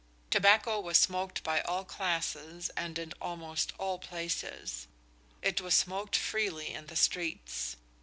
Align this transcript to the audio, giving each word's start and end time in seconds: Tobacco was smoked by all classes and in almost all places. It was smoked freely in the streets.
Tobacco 0.31 0.79
was 0.79 0.97
smoked 0.97 1.43
by 1.43 1.61
all 1.61 1.85
classes 1.85 2.71
and 2.75 2.97
in 2.97 3.13
almost 3.21 3.71
all 3.77 3.99
places. 3.99 4.87
It 5.43 5.61
was 5.61 5.75
smoked 5.75 6.15
freely 6.15 6.73
in 6.73 6.87
the 6.87 6.95
streets. 6.95 7.75